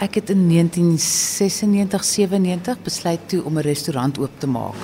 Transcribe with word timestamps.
Ek 0.00 0.14
het 0.16 0.30
in 0.32 0.46
1996 0.48 2.04
97 2.04 2.78
besluit 2.82 3.20
toe 3.28 3.44
om 3.44 3.58
'n 3.58 3.66
restaurant 3.68 4.18
oop 4.18 4.30
te 4.38 4.46
maak 4.46 4.74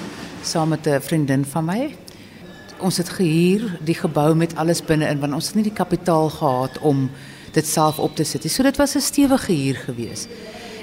saam 0.43 0.69
met 0.69 0.87
'n 0.87 1.01
vriendin 1.01 1.45
van 1.45 1.65
my. 1.65 1.97
Ons 2.79 2.97
het 2.97 3.09
gehuur 3.09 3.79
die 3.85 3.95
gebou 3.95 4.35
met 4.35 4.57
alles 4.57 4.85
binne-in 4.85 5.19
want 5.19 5.33
ons 5.33 5.47
het 5.47 5.55
nie 5.55 5.65
die 5.65 5.73
kapitaal 5.73 6.29
gehad 6.29 6.79
om 6.79 7.11
dit 7.53 7.67
self 7.67 7.99
op 7.99 8.17
te 8.17 8.25
sit 8.25 8.43
nie. 8.43 8.53
So 8.53 8.63
dit 8.63 8.77
was 8.77 8.95
'n 8.95 9.01
stewige 9.01 9.53
huur 9.53 9.75
geweest. 9.75 10.29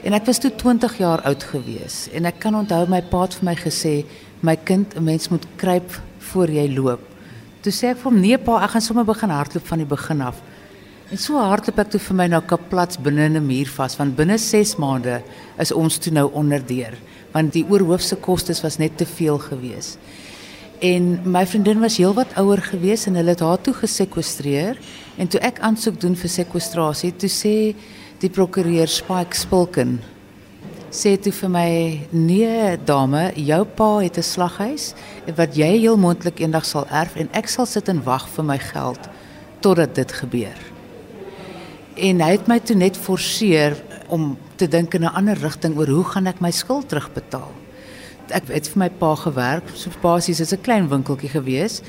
En 0.03 0.13
ek 0.13 0.25
was 0.25 0.39
toe 0.39 0.55
20 0.55 0.97
jaar 0.97 1.21
oud 1.21 1.43
geweest 1.43 2.07
en 2.07 2.25
ek 2.25 2.39
kan 2.39 2.55
onthou 2.55 2.89
my 2.89 3.01
pa 3.01 3.21
het 3.21 3.33
vir 3.33 3.43
my 3.43 3.55
gesê, 3.55 4.05
"My 4.39 4.55
kind, 4.55 4.95
'n 4.95 5.03
mens 5.03 5.29
moet 5.29 5.45
kruip 5.55 6.01
voor 6.17 6.49
jy 6.49 6.73
loop." 6.75 7.01
Toe 7.61 7.71
sê 7.71 7.85
ek 7.87 7.97
vir 7.97 8.11
hom, 8.11 8.19
"Nee 8.19 8.37
pa, 8.37 8.63
ek 8.63 8.69
gaan 8.69 8.81
sommer 8.81 9.05
begin 9.05 9.29
hardloop 9.29 9.67
van 9.67 9.77
die 9.77 9.87
begin 9.87 10.21
af." 10.21 10.41
En 11.13 11.19
so 11.21 11.37
hardloop 11.37 11.77
ek 11.77 11.89
toe 11.93 11.99
vir 12.01 12.15
my 12.17 12.25
nou 12.31 12.39
kaplats 12.49 12.97
binne 13.05 13.27
in 13.29 13.35
'n 13.37 13.45
muur 13.45 13.69
vas 13.69 13.95
want 13.99 14.15
binne 14.17 14.37
6 14.41 14.77
maande 14.81 15.21
is 15.61 15.71
ons 15.71 15.99
toe 16.01 16.11
nou 16.11 16.25
onderdeur 16.33 16.97
want 17.33 17.53
die 17.53 17.65
oorhoofse 17.69 18.15
kostes 18.15 18.63
was 18.63 18.79
net 18.79 18.97
te 18.97 19.05
veel 19.05 19.37
geweest. 19.37 19.99
En 20.81 21.21
my 21.29 21.45
vriendin 21.45 21.79
was 21.81 21.97
heelwat 21.97 22.33
ouer 22.35 22.57
geweest 22.57 23.07
en 23.07 23.15
hulle 23.15 23.29
het 23.29 23.45
haar 23.45 23.61
toe 23.61 23.73
gesekwestreer 23.73 24.81
en 25.17 25.27
toe 25.27 25.39
ek 25.39 25.59
aansoek 25.59 26.01
doen 26.01 26.15
vir 26.15 26.29
sekwestrasie, 26.29 27.13
toe 27.13 27.29
sê 27.29 27.75
die 28.19 28.29
prokureur 28.29 28.87
Spike 28.87 29.37
Spilken 29.37 29.99
sê 30.89 31.17
toe 31.21 31.31
vir 31.31 31.49
my 31.49 32.01
nee 32.09 32.77
dame, 32.85 33.31
jou 33.35 33.63
pa 33.65 33.99
het 34.01 34.17
'n 34.17 34.23
slaghuis 34.23 34.95
wat 35.37 35.55
jy 35.55 35.77
heel 35.77 35.97
moontlik 35.97 36.39
eendag 36.39 36.65
sal 36.65 36.87
erf 36.89 37.15
en 37.15 37.29
ek 37.33 37.47
sal 37.47 37.65
sit 37.65 37.87
en 37.87 38.03
wag 38.03 38.27
vir 38.29 38.43
my 38.43 38.57
geld 38.57 39.09
totdat 39.61 39.93
dit 39.93 40.11
gebeur 40.11 40.72
en 41.95 42.21
hy 42.21 42.31
het 42.31 42.47
my 42.47 42.59
toe 42.59 42.75
net 42.75 42.97
forceer 42.97 43.77
om 44.13 44.33
te 44.57 44.67
dink 44.67 44.93
in 44.93 45.03
'n 45.03 45.15
ander 45.15 45.37
rigting 45.37 45.77
oor 45.77 45.87
hoe 45.87 46.03
gaan 46.03 46.27
ek 46.27 46.41
my 46.41 46.51
skuld 46.51 46.89
terugbetaal. 46.89 47.51
Ek 48.29 48.47
het 48.47 48.67
vir 48.67 48.79
my 48.79 48.89
pa 48.89 49.15
gewerk, 49.15 49.63
so 49.75 49.89
basies 50.01 50.39
is 50.39 50.53
'n 50.53 50.61
klein 50.61 50.89
winkeltjie 50.89 51.29
gewees. 51.29 51.81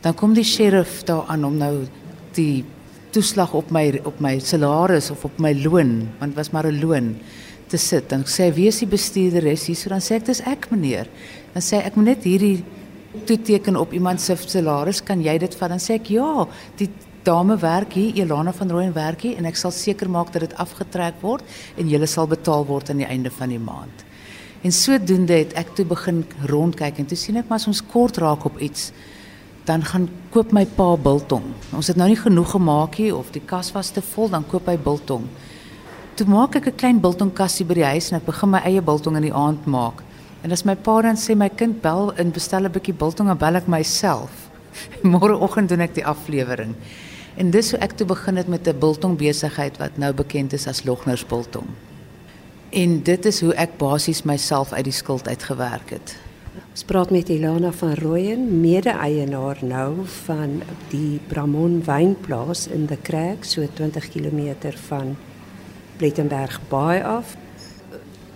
Dan 0.00 0.14
kom 0.14 0.34
die 0.34 0.44
sheriff 0.44 1.04
daar 1.04 1.24
aan 1.28 1.44
om 1.44 1.56
nou 1.56 1.86
die 2.34 2.64
toeslag 3.10 3.54
op 3.54 3.70
my 3.70 4.00
op 4.04 4.20
my 4.20 4.38
salaris 4.38 5.10
of 5.10 5.24
op 5.24 5.38
my 5.38 5.52
loon, 5.64 6.08
want 6.20 6.34
was 6.34 6.50
maar 6.50 6.66
'n 6.66 6.80
loon 6.80 7.16
te 7.66 7.76
sit. 7.76 8.08
Dan 8.08 8.24
sê 8.24 8.44
hy: 8.44 8.52
"Wie 8.52 8.66
is 8.66 8.78
die 8.78 8.86
bestuurder 8.86 9.42
hier?" 9.42 9.76
So 9.76 9.88
dan 9.88 10.00
sê 10.00 10.14
ek: 10.14 10.24
"Dis 10.24 10.40
ek, 10.40 10.70
meneer." 10.70 11.06
Dan 11.52 11.62
sê 11.62 11.84
ek 11.84 11.96
moet 11.96 12.04
net 12.04 12.24
hierdie 12.24 12.64
toeteken 13.24 13.76
op 13.76 13.92
iemand 13.92 14.20
se 14.20 14.36
salaris, 14.36 15.02
kan 15.02 15.22
jy 15.22 15.38
dit 15.38 15.54
vat? 15.54 15.68
Dan 15.68 15.78
sê 15.78 15.94
ek: 15.94 16.06
"Ja, 16.06 16.46
die 16.76 16.88
dame 17.24 17.56
werk 17.56 17.92
hier, 17.92 18.14
Elana 18.14 18.52
van 18.52 18.70
Rooyen 18.70 18.92
werk 18.92 19.20
hier 19.22 19.36
en 19.36 19.44
ek 19.44 19.56
sal 19.56 19.70
seker 19.70 20.08
maak 20.10 20.32
dat 20.32 20.40
dit 20.40 20.54
afgetrek 20.56 21.20
word 21.20 21.42
en 21.76 21.88
jy 21.88 22.06
sal 22.06 22.26
betaal 22.26 22.66
word 22.66 22.90
aan 22.90 23.02
die 23.02 23.08
einde 23.08 23.30
van 23.30 23.48
die 23.48 23.58
maand. 23.58 24.04
En 24.62 24.72
sodoende 24.72 25.32
het 25.38 25.52
ek 25.54 25.74
toe 25.74 25.84
begin 25.86 26.24
rondkyk 26.50 26.98
en 26.98 27.06
toe 27.06 27.16
sien 27.16 27.36
ek 27.36 27.48
maar 27.48 27.60
as 27.60 27.68
ons 27.70 27.82
kort 27.82 28.18
raak 28.18 28.44
op 28.44 28.58
iets 28.58 28.92
dan 29.68 29.84
gaan 29.84 30.08
koop 30.32 30.52
my 30.56 30.64
pa 30.64 30.96
biltong. 30.96 31.44
Ons 31.76 31.90
het 31.92 31.98
nou 32.00 32.08
nie 32.08 32.16
genoeg 32.16 32.54
gemaak 32.54 32.96
hier 32.96 33.16
of 33.18 33.28
die 33.34 33.44
kas 33.44 33.68
was 33.74 33.90
te 33.92 34.00
vol, 34.14 34.30
dan 34.32 34.46
koop 34.48 34.66
hy 34.70 34.78
biltong. 34.80 35.26
Toe 36.16 36.26
maak 36.26 36.56
ek 36.56 36.66
'n 36.66 36.76
klein 36.76 37.00
biltongkassie 37.00 37.66
by 37.66 37.74
die 37.74 37.84
huis 37.84 38.10
en 38.10 38.16
ek 38.16 38.26
begin 38.26 38.50
my 38.50 38.60
eie 38.64 38.80
biltong 38.80 39.16
in 39.16 39.28
die 39.28 39.34
aand 39.34 39.66
maak. 39.66 40.02
En 40.42 40.52
as 40.52 40.64
my 40.64 40.74
pa 40.74 41.02
dan 41.02 41.16
sê 41.16 41.36
my 41.36 41.48
kind 41.48 41.82
bel 41.82 42.12
en 42.16 42.30
bestel 42.32 42.64
'n 42.64 42.72
bietjie 42.72 42.94
biltong, 42.94 43.28
dan 43.28 43.36
bel 43.36 43.56
ek 43.56 43.68
myself. 43.68 44.47
Môreoggend 45.14 45.68
doen 45.68 45.80
ek 45.80 45.94
die 45.94 46.06
aflewering. 46.06 46.74
En 47.38 47.50
dis 47.54 47.70
hoe 47.70 47.80
ek 47.80 47.94
toe 47.98 48.06
begin 48.06 48.36
het 48.36 48.48
met 48.48 48.66
'n 48.66 48.78
biltong 48.78 49.16
besigheid 49.18 49.78
wat 49.78 49.96
nou 49.96 50.12
bekend 50.12 50.52
is 50.52 50.66
as 50.66 50.84
Logners 50.84 51.26
Biltong. 51.26 51.68
En 52.70 53.02
dit 53.02 53.24
is 53.24 53.40
hoe 53.40 53.54
ek 53.54 53.78
basies 53.78 54.22
myself 54.22 54.72
uit 54.72 54.84
die 54.84 54.92
skuld 54.92 55.28
uitgewerk 55.28 55.90
het. 55.90 56.16
Ons 56.70 56.84
praat 56.84 57.10
met 57.10 57.28
Ilana 57.28 57.70
van 57.72 57.94
Rooyen, 57.94 58.60
mede-eienaar 58.60 59.58
nou 59.62 60.06
van 60.24 60.62
die 60.90 61.20
Bramon 61.26 61.80
wynplaas 61.84 62.66
in 62.66 62.86
De 62.86 62.96
Kruik, 62.96 63.44
so 63.44 63.66
20 63.74 64.08
km 64.08 64.72
van 64.88 65.16
Plettenberg 65.96 66.60
Baai 66.68 67.02
af. 67.02 67.36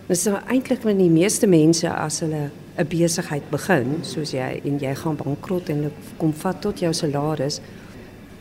Dit 0.06 0.16
is 0.16 0.24
nou 0.24 0.38
eintlik 0.46 0.84
met 0.84 0.98
die 0.98 1.10
meeste 1.10 1.46
mense 1.46 1.90
as 1.90 2.20
hulle 2.20 2.50
'n 2.78 2.86
besigheid 2.88 3.50
begin, 3.50 3.98
soos 4.02 4.32
jy 4.32 4.60
en 4.64 4.78
jy 4.78 4.94
gaan 4.94 5.16
bankrot 5.16 5.68
en 5.68 5.92
kom 6.16 6.32
vat 6.32 6.60
tot 6.60 6.80
jou 6.80 6.92
salaris, 6.92 7.60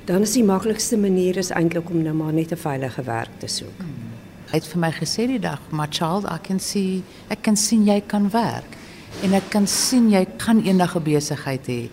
dan 0.06 0.22
is 0.22 0.34
die 0.34 0.44
maklikste 0.44 0.98
manier 0.98 1.38
is 1.38 1.52
eintlik 1.52 1.90
om 1.90 2.02
nou 2.04 2.14
maar 2.14 2.34
net 2.34 2.52
'n 2.52 2.58
veilige 2.58 3.04
werk 3.04 3.40
te 3.40 3.48
soek. 3.48 3.78
Hmm. 3.78 4.10
Hy 4.52 4.58
het 4.58 4.68
vir 4.68 4.80
my 4.80 4.92
gesê 4.92 5.28
die 5.28 5.40
dag, 5.40 5.60
"My 5.72 5.88
child, 5.90 6.26
I 6.26 6.38
can 6.42 6.60
see, 6.60 7.04
ek 7.30 7.42
kan 7.42 7.56
sien 7.56 7.86
jy 7.86 8.02
kan 8.08 8.30
werk 8.30 8.78
en 9.24 9.34
ek 9.34 9.50
kan 9.50 9.68
sien 9.68 10.10
jy 10.10 10.26
kan 10.38 10.62
eendag 10.64 10.96
'n 10.96 11.04
besigheid 11.04 11.68
hê." 11.68 11.90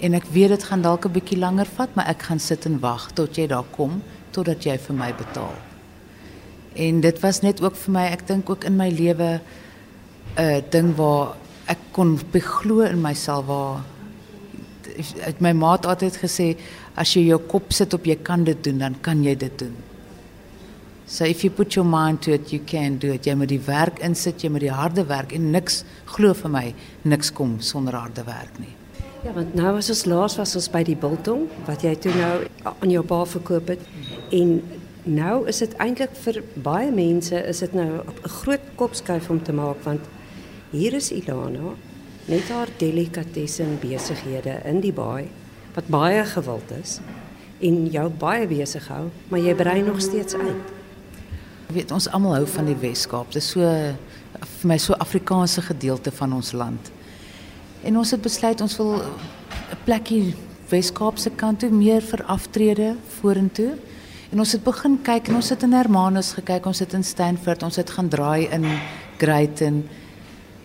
En 0.00 0.14
ek 0.14 0.24
weet 0.32 0.48
dit 0.48 0.64
gaan 0.64 0.82
dalk 0.82 1.06
'n 1.06 1.12
bietjie 1.12 1.38
langer 1.38 1.66
vat, 1.66 1.94
maar 1.94 2.08
ek 2.08 2.22
gaan 2.22 2.38
sit 2.38 2.66
en 2.66 2.80
wag 2.80 3.10
tot 3.12 3.36
jy 3.36 3.46
daar 3.46 3.64
kom 3.70 4.02
totdat 4.30 4.64
jy 4.64 4.78
vir 4.78 4.94
my 4.94 5.14
betaal. 5.14 5.54
En 6.74 7.00
dit 7.00 7.20
was 7.20 7.40
net 7.40 7.62
ook 7.62 7.76
vir 7.76 7.92
my, 7.92 8.04
ek 8.04 8.26
dink 8.26 8.50
ook 8.50 8.64
in 8.64 8.76
my 8.76 8.88
lewe 8.88 9.40
'n 10.36 10.42
uh, 10.42 10.60
ding 10.70 10.96
waar 10.96 11.36
ek 11.66 11.78
kon 11.92 12.18
beglo 12.32 12.80
in 12.86 13.02
myself 13.02 13.46
waar 13.46 13.84
het 15.20 15.40
my 15.44 15.52
maat 15.52 15.86
altyd 15.86 16.16
gesê 16.22 16.54
as 16.96 17.12
jy 17.16 17.26
jou 17.26 17.38
kop 17.50 17.72
sit 17.76 17.94
op 17.94 18.06
jy 18.08 18.16
kan 18.24 18.44
dit 18.44 18.62
doen, 18.64 18.78
dan 18.78 18.96
kan 19.02 19.22
jy 19.24 19.34
dit 19.36 19.58
doen. 19.58 19.74
So 21.06 21.24
if 21.24 21.44
you 21.44 21.50
put 21.50 21.76
your 21.76 21.86
mind 21.86 22.22
to 22.22 22.32
it, 22.32 22.52
you 22.52 22.58
can 22.66 22.96
do 22.98 23.12
it. 23.12 23.26
Jy 23.26 23.36
moet 23.38 23.52
die 23.52 23.62
werk 23.62 24.00
insit, 24.02 24.42
jy 24.42 24.50
moet 24.50 24.64
die 24.64 24.72
harde 24.74 25.04
werk 25.06 25.34
en 25.36 25.52
niks 25.54 25.84
glo 26.16 26.34
vir 26.34 26.50
my, 26.50 26.64
niks 27.04 27.30
kom 27.30 27.60
sonder 27.62 27.94
harde 27.94 28.24
werk 28.26 28.58
nie. 28.58 28.72
Ja, 29.22 29.32
want 29.34 29.54
nou 29.58 29.76
was 29.76 29.90
ons 29.90 30.04
laas 30.06 30.36
was 30.38 30.56
ons 30.58 30.66
by 30.70 30.82
die 30.86 30.96
biltong 30.98 31.46
wat 31.66 31.84
jy 31.86 31.94
toe 31.98 32.12
nou 32.14 32.34
aan 32.72 32.90
jou 32.90 33.04
pa 33.06 33.22
verkoop 33.26 33.72
het 33.74 33.86
en 34.34 34.58
nou 35.06 35.36
is 35.50 35.62
dit 35.62 35.72
eintlik 35.82 36.14
vir 36.24 36.42
baie 36.62 36.90
mense 36.94 37.38
is 37.38 37.62
dit 37.62 37.74
nou 37.74 38.02
'n 38.02 38.28
groot 38.42 38.66
kopskuif 38.76 39.30
om 39.30 39.42
te 39.42 39.52
maak 39.52 39.82
want 39.84 40.02
hier 40.70 40.94
is 40.94 41.12
Ilana 41.14 41.74
net 42.26 42.48
haar 42.50 42.70
delikatessen 42.78 43.78
besighede 43.82 44.60
in 44.64 44.80
die 44.80 44.92
baai 44.92 45.28
wat 45.76 45.90
baie 45.92 46.24
gewild 46.24 46.72
is 46.80 47.00
en 47.60 47.86
jou 47.92 48.08
baie 48.20 48.46
besig 48.48 48.84
hou, 48.92 49.06
maar 49.30 49.40
jy 49.40 49.54
brei 49.56 49.78
nog 49.82 50.00
steeds 50.04 50.36
uit. 50.36 50.72
Jy 51.68 51.74
weet 51.78 51.92
ons 51.94 52.08
almal 52.12 52.36
hou 52.36 52.46
van 52.52 52.68
die 52.68 52.76
Weskaap. 52.80 53.32
Dit 53.32 53.42
is 53.42 53.48
so 53.54 53.64
vir 54.42 54.68
my 54.68 54.76
so 54.78 54.96
Afrikaanse 55.00 55.62
gedeelte 55.64 56.12
van 56.12 56.34
ons 56.36 56.52
land. 56.52 56.90
En 57.86 57.96
ons 57.96 58.10
het 58.12 58.22
besluit 58.22 58.60
ons 58.60 58.76
wil 58.76 59.00
'n 59.00 59.78
plekkie 59.84 60.34
Weskaap 60.68 61.18
se 61.18 61.30
kant 61.30 61.60
toe 61.60 61.70
meer 61.70 62.02
vir 62.02 62.24
aftrede 62.26 62.96
vorentoe. 63.20 63.76
En 64.32 64.38
ons 64.38 64.52
het 64.52 64.64
begin 64.64 64.98
kyk 65.02 65.28
en 65.28 65.34
ons 65.34 65.48
het 65.48 65.62
in 65.62 65.72
Hermanus 65.72 66.32
gekyk, 66.32 66.66
ons 66.66 66.78
het 66.78 66.92
in 66.92 67.04
Stanford, 67.04 67.62
ons 67.62 67.76
het 67.76 67.90
gaan 67.90 68.08
draai 68.08 68.48
in 68.50 68.64
Greyton. 69.18 69.84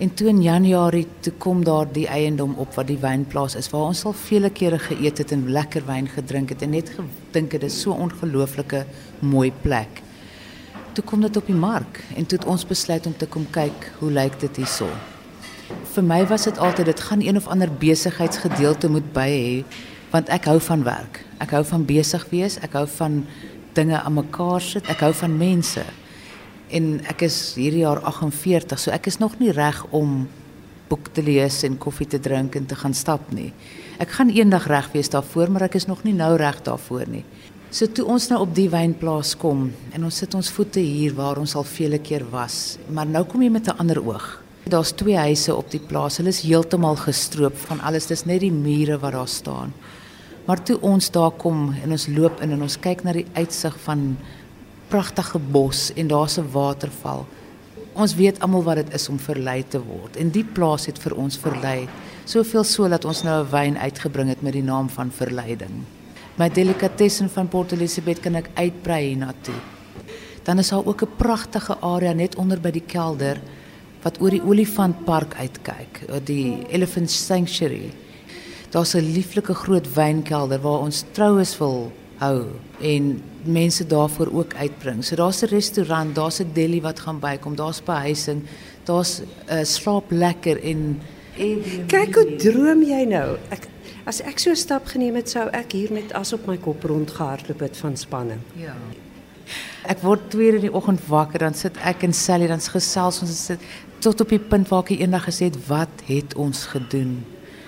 En 0.02 0.14
toe 0.14 0.28
in 0.28 0.42
Januarie 0.42 1.06
toe 1.20 1.34
kom 1.38 1.60
daar 1.64 1.86
die 1.94 2.08
eiendom 2.10 2.56
op 2.58 2.74
wat 2.74 2.88
die 2.90 2.98
wynplaas 2.98 3.54
is 3.60 3.68
waar 3.70 3.92
ons 3.92 4.00
al 4.10 4.16
vele 4.18 4.50
kere 4.50 4.80
geëet 4.82 5.22
het 5.22 5.34
en 5.36 5.44
lekker 5.54 5.86
wyn 5.86 6.08
gedrink 6.10 6.50
het 6.50 6.64
en 6.66 6.74
net 6.74 6.90
gedink 6.96 7.54
dit 7.54 7.68
is 7.68 7.78
so 7.84 7.94
ongelooflike 7.94 8.82
mooi 9.20 9.52
plek. 9.62 10.02
Toe 10.98 11.06
kom 11.06 11.22
dit 11.22 11.38
op 11.38 11.46
die 11.46 11.60
mark 11.60 12.02
en 12.18 12.26
toe 12.26 12.40
het 12.40 12.50
ons 12.50 12.66
besluit 12.66 13.06
om 13.06 13.14
te 13.14 13.30
kom 13.30 13.46
kyk 13.54 13.92
hoe 14.00 14.10
lyk 14.10 14.42
dit 14.42 14.64
hierso. 14.64 14.90
Vir 15.94 16.10
my 16.10 16.24
was 16.34 16.50
dit 16.50 16.58
altyd 16.58 16.90
dit 16.90 17.06
gaan 17.12 17.22
een 17.22 17.38
of 17.38 17.54
ander 17.54 17.70
besigheidsgedeelte 17.70 18.90
moet 18.90 19.14
by 19.14 19.30
hê 19.30 19.56
want 20.10 20.34
ek 20.34 20.50
hou 20.50 20.58
van 20.72 20.82
werk. 20.84 21.22
Ek 21.38 21.54
hou 21.54 21.62
van 21.76 21.86
besig 21.86 22.26
wees, 22.34 22.58
ek 22.66 22.74
hou 22.74 22.88
van 22.98 23.22
dinge 23.78 24.02
aan 24.02 24.18
mekaar 24.18 24.66
sit, 24.66 24.90
ek 24.90 25.06
hou 25.06 25.14
van 25.22 25.38
mense 25.38 25.86
en 26.72 27.02
ek 27.12 27.26
is 27.28 27.38
hierdie 27.60 27.84
jaar 27.86 28.02
48, 28.08 28.80
so 28.80 28.92
ek 28.92 29.08
is 29.12 29.20
nog 29.22 29.38
nie 29.40 29.52
reg 29.56 29.84
om 29.92 30.28
boek 30.92 31.12
te 31.16 31.24
lees 31.24 31.62
en 31.68 31.78
koffie 31.80 32.08
te 32.08 32.20
drink 32.20 32.56
en 32.60 32.66
te 32.68 32.76
gaan 32.76 32.96
stap 32.98 33.32
nie. 33.32 33.52
Ek 34.02 34.12
gaan 34.18 34.32
eendag 34.34 34.68
reg 34.72 34.90
wees 34.96 35.12
daarvoor, 35.14 35.52
maar 35.52 35.68
ek 35.70 35.78
is 35.80 35.88
nog 35.88 36.04
nie 36.04 36.16
nou 36.18 36.34
reg 36.40 36.60
daarvoor 36.66 37.08
nie. 37.12 37.24
So 37.72 37.88
toe 37.88 38.04
ons 38.12 38.28
nou 38.28 38.42
op 38.44 38.52
die 38.56 38.68
wynplaas 38.68 39.32
kom 39.40 39.70
en 39.96 40.04
ons 40.04 40.18
sit 40.24 40.34
ons 40.36 40.52
voete 40.52 40.84
hier 40.84 41.16
waar 41.16 41.40
ons 41.40 41.56
al 41.56 41.64
vele 41.64 42.02
keer 42.04 42.26
was, 42.34 42.78
maar 42.92 43.08
nou 43.08 43.24
kom 43.24 43.42
jy 43.42 43.50
met 43.50 43.68
'n 43.68 43.80
ander 43.80 44.02
oog. 44.04 44.42
Daar's 44.68 44.92
twee 44.92 45.18
huise 45.18 45.56
op 45.56 45.72
die 45.72 45.80
plaas. 45.80 46.18
Hulle 46.18 46.30
is 46.30 46.42
heeltemal 46.42 46.96
gestroop 46.96 47.58
van 47.58 47.80
alles. 47.80 48.06
Dis 48.06 48.26
net 48.26 48.42
die 48.42 48.52
mure 48.52 49.00
wat 49.00 49.14
daar 49.14 49.28
staan. 49.28 49.74
Maar 50.46 50.64
toe 50.64 50.78
ons 50.82 51.12
daar 51.12 51.32
kom 51.32 51.74
en 51.84 51.92
ons 51.92 52.08
loop 52.08 52.42
in 52.42 52.52
en 52.52 52.62
ons 52.62 52.80
kyk 52.80 53.04
na 53.04 53.14
die 53.14 53.26
uitsig 53.34 53.76
van 53.86 54.18
pragtige 54.92 55.40
bos 55.40 55.92
en 55.96 56.08
daar's 56.08 56.38
'n 56.38 56.52
waterval. 56.52 57.26
Ons 57.94 58.16
weet 58.16 58.40
almal 58.40 58.64
wat 58.64 58.76
dit 58.76 58.94
is 58.94 59.10
om 59.10 59.20
verlei 59.20 59.64
te 59.68 59.80
word 59.80 60.16
en 60.16 60.30
die 60.30 60.44
plaas 60.44 60.86
het 60.86 61.00
vir 61.00 61.16
ons 61.16 61.38
verlei. 61.38 61.88
Soveel 62.26 62.64
so 62.64 62.88
dat 62.88 63.06
ons 63.06 63.24
nou 63.24 63.44
'n 63.44 63.52
wyn 63.52 63.78
uitgebring 63.78 64.30
het 64.30 64.42
met 64.42 64.54
die 64.54 64.64
naam 64.64 64.90
van 64.90 65.12
verleiding. 65.12 65.84
My 66.36 66.50
delikatessen 66.50 67.30
van 67.30 67.48
Port 67.48 67.72
Elizabeth 67.72 68.20
kan 68.20 68.36
ek 68.36 68.50
uitbrei 68.54 69.08
hiernatoe. 69.08 69.60
Dan 70.44 70.60
is 70.60 70.70
daar 70.70 70.86
ook 70.86 71.02
'n 71.02 71.16
pragtige 71.18 71.78
area 71.80 72.14
net 72.14 72.36
onder 72.36 72.60
by 72.60 72.72
die 72.72 72.86
kelder 72.86 73.42
wat 74.02 74.22
oor 74.22 74.30
die 74.30 74.44
olifantpark 74.44 75.36
uitkyk, 75.36 76.26
die 76.26 76.66
Elephant 76.70 77.12
Sanctuary. 77.12 77.92
Daar's 78.70 78.96
'n 78.96 79.14
lieflike 79.14 79.54
groot 79.54 79.94
wynkelder 79.94 80.60
waar 80.60 80.80
ons 80.80 81.04
troues 81.12 81.58
wil 81.58 81.92
hou 82.22 82.46
en 82.86 83.14
mense 83.44 83.86
daarvoor 83.88 84.30
ook 84.32 84.54
uitbring. 84.56 85.04
So 85.04 85.16
daar's 85.16 85.42
'n 85.42 85.50
restaurant, 85.50 86.16
daar's 86.16 86.40
'n 86.40 86.54
deli 86.54 86.82
wat 86.82 87.00
gaan 87.00 87.20
bykom, 87.20 87.56
daar's 87.56 87.84
behuising, 87.84 88.44
daar's 88.84 89.20
'n 89.20 89.24
uh, 89.24 89.60
eh, 89.60 89.66
slaap 89.66 90.12
lekker 90.12 90.64
en 90.64 91.02
Kyk 91.88 92.16
hoe 92.16 92.36
droom 92.38 92.84
jy 92.84 93.06
nou. 93.08 93.38
Ek 93.50 93.68
as 94.06 94.20
ek 94.22 94.40
so 94.40 94.52
'n 94.52 94.56
stap 94.56 94.86
geneem 94.86 95.16
het, 95.16 95.30
sou 95.30 95.48
ek 95.50 95.72
hier 95.72 95.92
net 95.92 96.14
as 96.14 96.34
op 96.34 96.46
my 96.48 96.58
kop 96.58 96.84
rondgehardloop 96.84 97.60
het 97.60 97.78
van 97.78 97.98
spanning. 97.98 98.40
Ja. 98.56 98.76
Ek 99.88 100.02
word 100.02 100.30
twee 100.30 100.52
in 100.54 100.62
die 100.62 100.74
oggend 100.74 101.02
wakker, 101.08 101.40
dan 101.40 101.54
sit 101.54 101.78
ek 101.78 102.04
en 102.04 102.14
Sally 102.14 102.48
dan 102.48 102.60
gesels 102.60 103.22
ons 103.22 103.46
sit 103.46 103.60
tot 104.00 104.22
op 104.22 104.30
die 104.30 104.40
punt 104.40 104.68
waar 104.70 104.84
ek 104.84 105.00
eendag 105.00 105.26
gesê 105.26 105.46
het, 105.46 105.68
"Wat 105.68 105.90
het 106.06 106.36
ons 106.36 106.66
gedoen? 106.66 107.26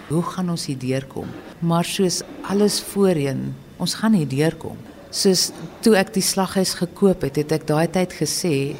Hoe 0.10 0.24
gaan 0.24 0.50
ons 0.50 0.66
hier 0.66 0.78
deurkom?" 0.78 1.28
Maar 1.60 1.86
soos 1.86 2.22
alles 2.42 2.82
voorheen, 2.82 3.56
ons 3.84 3.96
gaan 4.00 4.16
hier 4.18 4.30
deurkom. 4.30 4.80
Soos 5.14 5.52
toe 5.86 5.94
ek 6.00 6.14
die 6.16 6.26
slaghuis 6.26 6.74
gekoop 6.80 7.28
het, 7.28 7.38
het 7.42 7.52
ek 7.52 7.68
daai 7.70 7.88
tyd 7.92 8.16
gesê, 8.18 8.74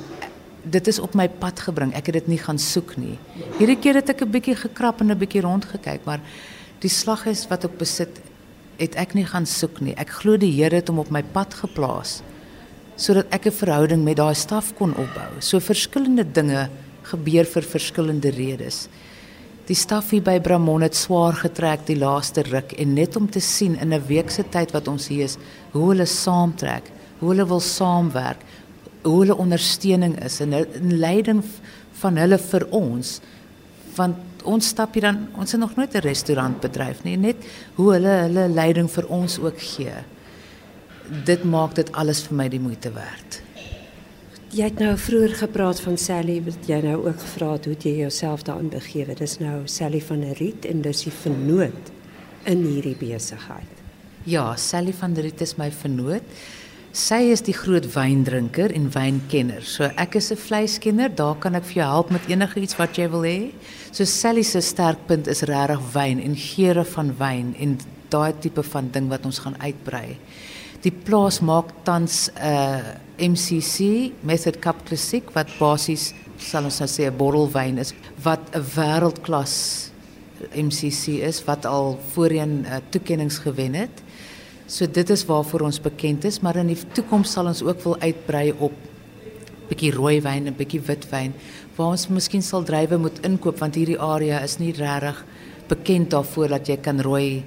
dit 0.64 0.88
is 0.88 1.00
op 1.04 1.16
my 1.20 1.28
pad 1.28 1.60
gebring. 1.60 1.92
Ek 1.94 2.08
het 2.10 2.22
dit 2.22 2.34
nie 2.34 2.40
gaan 2.42 2.60
soek 2.62 2.96
nie. 2.98 3.18
Hierdie 3.60 3.80
keer 3.84 4.00
het 4.00 4.10
ek 4.10 4.24
'n 4.24 4.32
bietjie 4.32 4.56
gekrap 4.56 5.02
en 5.02 5.12
'n 5.12 5.20
bietjie 5.20 5.44
rondgekyk, 5.44 6.06
maar 6.06 6.22
die 6.80 6.90
slag 6.90 7.28
is 7.28 7.48
wat 7.50 7.66
ek 7.66 7.78
besit 7.78 8.22
het 8.80 8.96
ek 8.96 9.14
nie 9.14 9.26
gaan 9.26 9.46
soek 9.46 9.82
nie. 9.82 9.94
Ek 9.98 10.10
glo 10.10 10.38
die 10.38 10.52
Here 10.52 10.76
het 10.76 10.88
hom 10.88 11.00
op 11.00 11.12
my 11.12 11.22
pad 11.22 11.54
geplaas 11.54 12.22
sodat 12.96 13.26
ek 13.34 13.48
'n 13.48 13.52
verhouding 13.52 14.04
met 14.04 14.18
daai 14.18 14.36
staf 14.36 14.74
kon 14.76 14.94
opbou. 14.96 15.42
So 15.42 15.60
verskillende 15.60 16.24
dinge 16.24 16.70
gebeur 17.04 17.46
vir 17.46 17.62
verskillende 17.62 18.30
redes. 18.30 18.88
Die 19.64 19.78
staf 19.80 20.10
hier 20.12 20.24
by 20.24 20.42
Bramon 20.44 20.84
het 20.84 20.98
swaar 21.00 21.38
getrek 21.40 21.86
die 21.88 21.96
laaste 21.96 22.44
ruk 22.50 22.74
en 22.76 22.98
net 22.98 23.16
om 23.16 23.30
te 23.32 23.40
sien 23.40 23.78
in 23.80 23.94
'n 23.94 24.08
week 24.08 24.30
se 24.30 24.44
tyd 24.44 24.74
wat 24.76 24.88
ons 24.88 25.08
hier 25.08 25.24
is, 25.24 25.38
hoe 25.72 25.88
hulle 25.90 26.06
saamtrek, 26.06 26.92
hoe 27.20 27.30
hulle 27.30 27.48
wil 27.48 27.60
saamwerk, 27.60 28.42
hoe 29.04 29.20
hulle 29.22 29.38
ondersteuning 29.38 30.20
is 30.24 30.42
en 30.42 30.54
'n 30.54 31.00
leiding 31.00 31.44
van 32.02 32.18
hulle 32.18 32.38
vir 32.38 32.68
ons 32.72 33.22
want 33.96 34.18
ons 34.44 34.68
stap 34.68 34.94
hier 34.94 35.04
dan 35.04 35.28
ons 35.38 35.52
het 35.52 35.60
nog 35.60 35.76
nooit 35.76 35.96
'n 35.96 36.00
restaurant 36.00 36.60
bedryf 36.60 37.04
nie 37.04 37.18
net 37.18 37.38
hoe 37.76 37.94
hulle 37.94 38.16
hulle 38.28 38.48
leiding 38.50 38.92
vir 38.92 39.08
ons 39.08 39.40
ook 39.40 39.60
gee. 39.60 39.96
Dit 41.26 41.44
maak 41.44 41.76
dit 41.76 41.92
alles 41.92 42.22
vir 42.24 42.36
my 42.36 42.50
die 42.50 42.60
moeite 42.60 42.92
werd 42.92 43.53
jy 44.54 44.68
het 44.70 44.82
nou 44.82 44.94
vroeër 45.02 45.32
gepraat 45.40 45.80
van 45.82 45.96
Sally 45.98 46.36
wat 46.46 46.68
jy 46.70 46.78
nou 46.86 47.00
ook 47.08 47.22
gevra 47.24 47.54
het 47.56 47.66
hoe 47.66 47.74
jy 47.74 47.94
jouself 48.04 48.44
daarin 48.46 48.70
begewe 48.70 49.16
dis 49.18 49.40
nou 49.42 49.64
Sally 49.66 50.02
van 50.06 50.22
der 50.22 50.38
Riet 50.38 50.68
en 50.70 50.84
dis 50.86 51.02
die 51.08 51.14
vernoot 51.24 51.90
in 52.50 52.62
hierdie 52.62 52.94
besigheid 53.00 53.82
ja 54.30 54.52
Sally 54.62 54.94
van 55.00 55.16
der 55.18 55.26
Riet 55.26 55.42
is 55.42 55.58
my 55.58 55.72
vernoot 55.74 56.38
Sy 56.94 57.32
is 57.34 57.42
die 57.42 57.56
groot 57.58 57.88
wyndrinker 57.96 58.70
en 58.70 58.84
wynkenner. 58.94 59.64
So 59.66 59.88
ek 59.98 60.14
is 60.20 60.30
'n 60.32 60.38
vleiskenner, 60.38 61.10
daar 61.10 61.34
kan 61.42 61.56
ek 61.56 61.64
vir 61.64 61.74
jou 61.82 61.90
help 61.90 62.12
met 62.12 62.22
enige 62.30 62.62
iets 62.62 62.78
wat 62.78 62.96
jy 62.96 63.10
wil 63.10 63.24
hê. 63.26 63.52
So 63.92 64.06
Sally 64.06 64.44
se 64.44 64.62
sterkpunt 64.62 65.28
is 65.28 65.42
regtig 65.42 65.82
wyn 65.94 66.22
en 66.22 66.36
geure 66.36 66.86
van 66.86 67.16
wyn 67.18 67.56
en 67.58 67.80
daai 68.10 68.34
tipe 68.40 68.62
van 68.62 68.92
ding 68.92 69.10
wat 69.10 69.26
ons 69.26 69.40
gaan 69.40 69.56
uitbrei. 69.60 70.18
Die 70.84 70.92
plaas 70.92 71.40
maak 71.40 71.70
tans 71.88 72.28
'n 72.36 72.44
uh, 72.44 73.30
MCC, 73.32 74.12
Method 74.22 74.60
Cup 74.60 74.84
Classic 74.84 75.24
wat 75.32 75.48
basies 75.56 76.12
sal 76.38 76.66
ons 76.68 76.80
nou 76.80 76.90
sê 76.92 77.08
'n 77.08 77.18
bottelwyn 77.18 77.78
is 77.80 77.94
wat 78.24 78.42
'n 78.52 78.60
wêreldklas 78.76 79.92
MCC 80.52 81.24
is 81.24 81.40
wat 81.48 81.66
al 81.66 82.00
voorheen 82.12 82.66
uh, 82.66 82.82
toekenninge 82.90 83.40
gewen 83.46 83.74
het. 83.74 84.04
So 84.68 84.86
dit 84.86 85.10
is 85.10 85.26
waarvoor 85.26 85.62
ons 85.62 85.80
bekend 85.80 86.26
is, 86.26 86.42
maar 86.42 86.56
in 86.56 86.68
die 86.68 86.80
toekoms 86.94 87.32
sal 87.32 87.48
ons 87.48 87.64
ook 87.64 87.80
wil 87.84 87.98
uitbrei 88.00 88.54
op 88.60 88.74
bietjie 89.70 89.92
rooi 89.96 90.22
wyn 90.22 90.48
en 90.48 90.56
bietjie 90.56 90.82
wit 90.82 91.08
wyn 91.12 91.34
waar 91.78 91.96
ons 91.96 92.10
miskien 92.10 92.44
sal 92.44 92.64
drywe 92.64 92.98
moet 92.98 93.24
inkoop 93.24 93.60
want 93.60 93.76
hierdie 93.76 94.00
area 94.00 94.44
is 94.44 94.60
nie 94.60 94.74
regtig 94.76 95.26
bekend 95.70 96.12
daarvoor 96.12 96.48
dat 96.48 96.68
jy 96.68 96.78
kan 96.78 97.00
rooi 97.00 97.44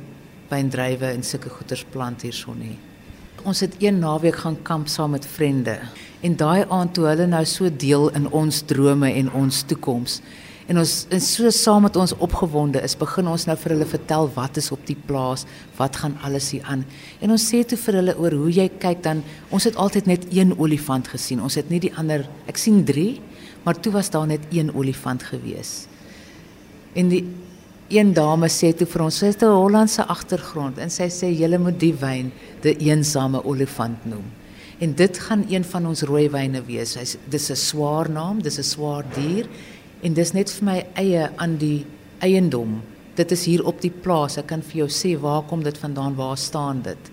wyndrywe 0.48 1.12
en 1.12 1.22
sulke 1.22 1.50
goeders 1.50 1.84
plant 1.92 2.22
hierson 2.22 2.58
nie. 2.58 2.95
Ons 3.46 3.62
het 3.62 3.76
een 3.78 4.00
naweek 4.02 4.40
gaan 4.42 4.58
kamp 4.66 4.90
saam 4.90 5.14
met 5.14 5.26
vriende 5.26 5.78
en 6.26 6.34
daai 6.36 6.64
aand 6.68 6.94
toe 6.96 7.06
hulle 7.06 7.28
nou 7.30 7.44
so 7.46 7.70
deel 7.70 8.08
in 8.18 8.26
ons 8.34 8.64
drome 8.66 9.12
en 9.12 9.30
ons 9.38 9.62
toekoms 9.70 10.20
En 10.66 10.80
ons 10.80 10.92
en 11.14 11.22
so 11.22 11.50
saam 11.54 11.84
met 11.86 11.96
ons 11.96 12.14
opgewonde 12.26 12.80
is, 12.82 12.96
begin 12.98 13.28
ons 13.30 13.44
nou 13.46 13.54
vir 13.60 13.74
hulle 13.76 13.86
vertel 13.86 14.26
wat 14.34 14.58
is 14.58 14.72
op 14.74 14.82
die 14.88 14.98
plaas, 15.08 15.44
wat 15.78 15.98
gaan 16.02 16.16
alles 16.26 16.48
hier 16.56 16.66
aan. 16.66 16.82
En 17.22 17.34
ons 17.34 17.44
sê 17.52 17.60
toe 17.62 17.78
vir 17.78 18.00
hulle 18.00 18.16
oor 18.18 18.34
hoe 18.34 18.50
jy 18.50 18.66
kyk 18.82 19.04
dan 19.04 19.22
ons 19.54 19.68
het 19.68 19.78
altyd 19.78 20.10
net 20.10 20.26
een 20.34 20.56
olifant 20.58 21.06
gesien. 21.12 21.42
Ons 21.42 21.58
het 21.60 21.70
nie 21.70 21.78
die 21.86 21.92
ander, 21.94 22.26
ek 22.50 22.58
sien 22.58 22.82
3, 22.86 23.06
maar 23.62 23.78
toe 23.78 23.94
was 23.94 24.10
daar 24.10 24.26
net 24.26 24.42
een 24.50 24.74
olifant 24.74 25.22
gewees. 25.30 25.86
En 26.98 27.14
die 27.14 27.22
een 27.88 28.12
dame 28.14 28.48
sê 28.48 28.72
toe 28.76 28.86
vir 28.86 29.02
ons, 29.02 29.14
sy 29.14 29.26
het 29.26 29.42
'n 29.42 29.46
Hollandse 29.46 30.06
agtergrond 30.06 30.78
en 30.78 30.90
sy 30.90 31.08
sê 31.08 31.30
julle 31.30 31.58
moet 31.58 31.78
die 31.78 31.94
wyn 31.94 32.32
die 32.62 32.76
eensame 32.88 33.44
olifant 33.44 34.06
noem. 34.06 34.24
En 34.80 34.92
dit 34.94 35.18
gaan 35.18 35.44
een 35.48 35.64
van 35.64 35.86
ons 35.86 36.02
rooi 36.02 36.28
wyne 36.28 36.62
wees. 36.66 36.94
Hy's 36.94 37.16
dis 37.28 37.50
'n 37.50 37.56
swaar 37.56 38.10
naam, 38.10 38.42
dis 38.42 38.58
'n 38.58 38.62
swaar 38.62 39.04
dier 39.14 39.46
En 40.04 40.14
dis 40.14 40.32
net 40.36 40.52
vir 40.58 40.66
my 40.66 40.76
eie 41.00 41.24
aan 41.40 41.56
die 41.60 41.86
eiendom. 42.24 42.80
Dit 43.16 43.32
is 43.32 43.46
hier 43.48 43.64
op 43.66 43.80
die 43.80 43.90
plaas. 43.90 44.36
Ek 44.36 44.50
kan 44.52 44.64
vir 44.64 44.84
jou 44.84 44.88
sê 44.92 45.14
waar 45.20 45.46
kom 45.48 45.64
dit 45.64 45.78
vandaan? 45.80 46.18
Waar 46.18 46.36
staan 46.36 46.82
dit? 46.84 47.10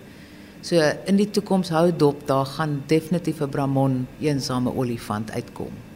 So 0.64 0.80
in 1.08 1.18
die 1.20 1.28
toekoms 1.28 1.72
hou 1.72 1.88
dop, 1.92 2.26
daar 2.28 2.46
gaan 2.46 2.82
definitief 2.88 3.40
'n 3.40 3.50
Bramon 3.50 4.06
eensame 4.20 4.70
olifant 4.70 5.30
uitkom. 5.30 5.93